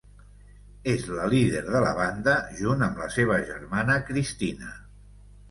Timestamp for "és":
0.93-1.03